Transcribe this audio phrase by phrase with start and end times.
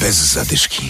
[0.00, 0.82] Bez zadyszki.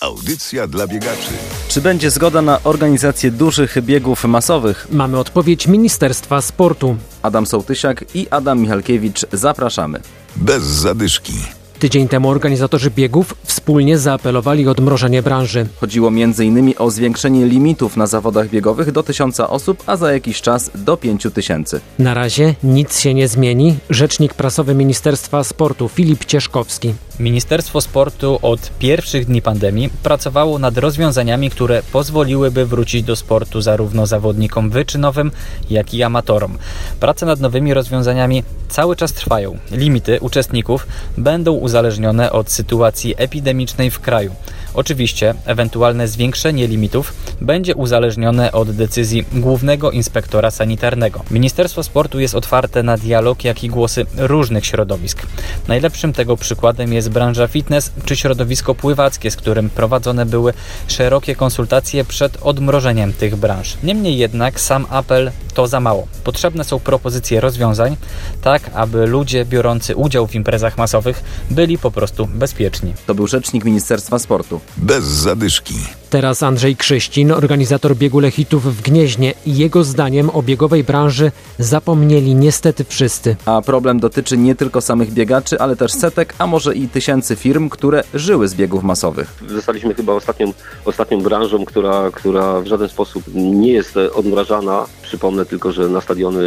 [0.00, 1.30] Audycja dla biegaczy.
[1.68, 4.86] Czy będzie zgoda na organizację dużych biegów masowych?
[4.92, 6.96] Mamy odpowiedź Ministerstwa Sportu.
[7.22, 10.00] Adam Sołtysiak i Adam Michalkiewicz zapraszamy.
[10.36, 11.32] Bez zadyszki.
[11.78, 15.66] Tydzień temu organizatorzy biegów wspólnie zaapelowali o odmrożenie branży.
[15.80, 16.74] Chodziło m.in.
[16.78, 21.80] o zwiększenie limitów na zawodach biegowych do 1000 osób, a za jakiś czas do 5000.
[21.98, 23.76] Na razie nic się nie zmieni.
[23.90, 26.94] Rzecznik prasowy Ministerstwa Sportu Filip Cieszkowski.
[27.20, 34.06] Ministerstwo Sportu od pierwszych dni pandemii pracowało nad rozwiązaniami, które pozwoliłyby wrócić do sportu zarówno
[34.06, 35.30] zawodnikom wyczynowym,
[35.70, 36.58] jak i amatorom.
[37.00, 39.58] Prace nad nowymi rozwiązaniami cały czas trwają.
[39.70, 40.86] Limity uczestników
[41.18, 44.34] będą uzależnione od sytuacji epidemicznej w kraju.
[44.74, 51.24] Oczywiście ewentualne zwiększenie limitów będzie uzależnione od decyzji głównego inspektora sanitarnego.
[51.30, 55.26] Ministerstwo Sportu jest otwarte na dialog, jak i głosy różnych środowisk.
[55.68, 60.52] Najlepszym tego przykładem jest branża fitness czy środowisko pływackie, z którym prowadzone były
[60.88, 63.76] szerokie konsultacje przed odmrożeniem tych branż.
[63.82, 66.06] Niemniej jednak sam apel to za mało.
[66.24, 67.96] Potrzebne są propozycje rozwiązań,
[68.42, 72.94] tak aby ludzie biorący udział w imprezach masowych byli po prostu bezpieczni.
[73.06, 74.59] To był rzecznik Ministerstwa Sportu.
[74.76, 75.74] Bez zadyszki.
[76.10, 79.34] Teraz Andrzej Krzyścin, organizator biegu Lechitów w Gnieźnie.
[79.46, 83.36] Jego zdaniem o biegowej branży zapomnieli niestety wszyscy.
[83.46, 87.68] A problem dotyczy nie tylko samych biegaczy, ale też setek, a może i tysięcy firm,
[87.68, 89.34] które żyły z biegów masowych.
[89.48, 90.52] Zostaliśmy chyba ostatnią,
[90.84, 94.86] ostatnią branżą, która, która w żaden sposób nie jest odmrażana.
[95.02, 96.42] Przypomnę tylko, że na stadiony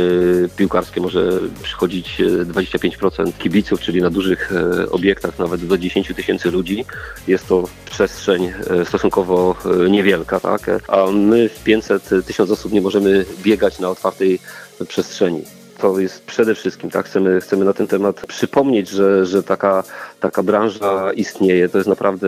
[0.58, 6.86] piłkarskie może przychodzić 25% kibiców, czyli na dużych e, obiektach nawet do 10 tysięcy ludzi.
[7.28, 7.64] Jest to
[8.08, 10.62] przestrzeń e, stosunkowo e, niewielka, tak?
[10.88, 14.40] a my w 500 tysiąc osób nie możemy biegać na otwartej
[14.88, 15.44] przestrzeni
[15.84, 19.84] to jest przede wszystkim, tak, chcemy, chcemy na ten temat przypomnieć, że, że taka,
[20.20, 21.70] taka branża istnieje.
[21.70, 22.28] To jest naprawdę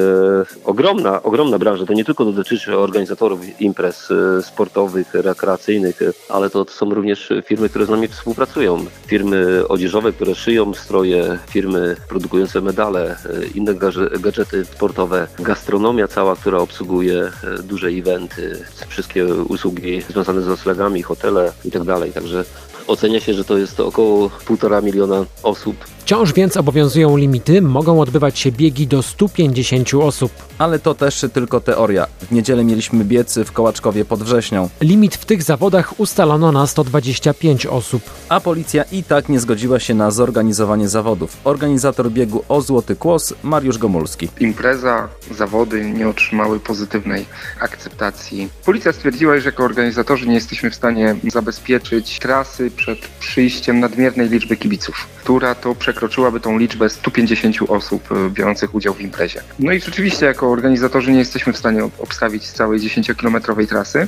[0.66, 1.86] ogromna, ogromna branża.
[1.86, 7.85] To nie tylko dotyczy organizatorów imprez e, sportowych, rekreacyjnych, ale to są również firmy, które
[7.85, 8.85] z nami współpracują.
[9.07, 13.74] Firmy odzieżowe, które szyją stroje, firmy produkujące medale, e, inne
[14.19, 21.52] gadżety sportowe, gastronomia cała, która obsługuje e, duże eventy, wszystkie usługi związane z noclegami, hotele
[21.66, 22.00] itd.
[22.00, 22.46] Tak Także
[22.88, 25.94] Ocenia się, że to jest około 1,5 miliona osób.
[26.05, 30.31] Wciąż więc obowiązują limity, mogą odbywać się biegi do 150 osób.
[30.57, 32.07] Ale to też tylko teoria.
[32.21, 34.69] W niedzielę mieliśmy biec w Kołaczkowie pod Wrześnią.
[34.81, 38.01] Limit w tych zawodach ustalono na 125 osób.
[38.29, 41.38] A policja i tak nie zgodziła się na zorganizowanie zawodów.
[41.43, 44.29] Organizator biegu o Złoty Kłos, Mariusz Gomulski.
[44.39, 47.25] Impreza, zawody nie otrzymały pozytywnej
[47.59, 48.49] akceptacji.
[48.66, 54.57] Policja stwierdziła, że jako organizatorzy nie jesteśmy w stanie zabezpieczyć trasy przed przyjściem nadmiernej liczby
[54.57, 59.41] kibiców, która to przekroczyłaby tą liczbę 150 osób e, biorących udział w imprezie.
[59.59, 64.07] No i rzeczywiście jako organizatorzy nie jesteśmy w stanie obstawić całej 10-kilometrowej trasy,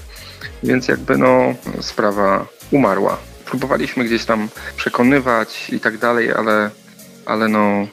[0.63, 3.17] więc jakby no sprawa umarła.
[3.45, 6.69] Próbowaliśmy gdzieś tam przekonywać i tak dalej, ale,
[7.25, 7.87] ale no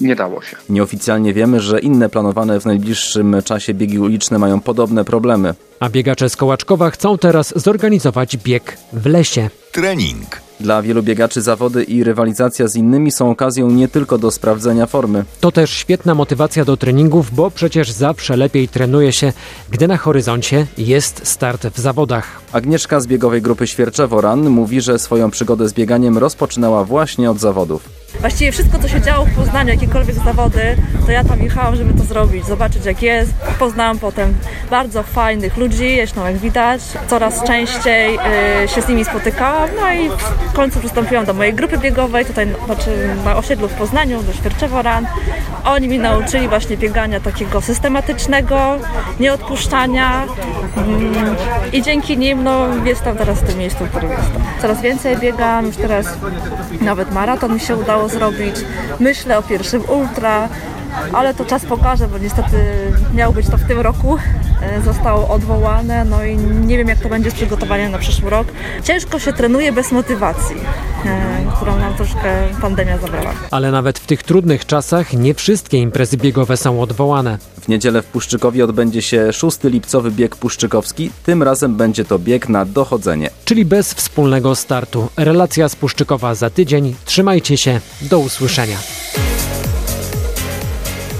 [0.00, 0.56] nie dało się.
[0.68, 5.54] Nieoficjalnie wiemy, że inne planowane w najbliższym czasie biegi uliczne mają podobne problemy.
[5.80, 9.50] A biegacze z Kołaczkowa chcą teraz zorganizować bieg w lesie.
[9.72, 10.49] Trening.
[10.60, 15.24] Dla wielu biegaczy zawody i rywalizacja z innymi są okazją nie tylko do sprawdzenia formy.
[15.40, 19.32] To też świetna motywacja do treningów, bo przecież zawsze lepiej trenuje się,
[19.70, 22.40] gdy na horyzoncie jest start w zawodach.
[22.52, 27.38] Agnieszka z biegowej grupy Świerczewo Ran mówi, że swoją przygodę z bieganiem rozpoczynała właśnie od
[27.38, 27.99] zawodów.
[28.20, 30.76] Właściwie wszystko, co się działo w Poznaniu, jakiekolwiek zawody,
[31.06, 33.32] to ja tam jechałam, żeby to zrobić, zobaczyć jak jest.
[33.58, 34.34] Poznałam potem
[34.70, 36.80] bardzo fajnych ludzi, zresztą jak widać.
[37.08, 38.18] Coraz częściej
[38.64, 40.08] y, się z nimi spotykałam, no i
[40.48, 44.82] w końcu przystąpiłam do mojej grupy biegowej, tutaj znaczy na osiedlu w Poznaniu, do Świerczewo
[44.82, 45.06] Ran.
[45.64, 48.76] Oni mi nauczyli właśnie biegania takiego systematycznego,
[49.20, 50.26] nieodpuszczania
[50.76, 51.36] mm,
[51.72, 54.42] i dzięki nim no, jestem teraz w tym miejscu, w którym jestem.
[54.60, 56.06] Coraz więcej biegam, już teraz
[56.80, 58.56] nawet maraton mi się udało zrobić.
[59.00, 60.48] Myślę o pierwszym ultra,
[61.12, 62.56] ale to czas pokaże, bo niestety
[63.14, 64.16] miało być to w tym roku,
[64.62, 68.48] e, zostało odwołane, no i nie wiem jak to będzie z przygotowaniem na przyszły rok.
[68.84, 70.56] Ciężko się trenuje bez motywacji,
[71.06, 73.32] e, którą nam troszkę pandemia zabrała.
[73.50, 77.38] Ale nawet w tych trudnych czasach nie wszystkie imprezy biegowe są odwołane.
[77.60, 81.10] W niedzielę w Puszczykowie odbędzie się szósty lipcowy bieg puszczykowski.
[81.24, 83.30] Tym razem będzie to bieg na dochodzenie.
[83.44, 85.08] Czyli bez wspólnego startu.
[85.16, 86.94] Relacja z Puszczykowa za tydzień.
[87.04, 87.80] Trzymajcie się.
[88.02, 88.76] Do usłyszenia.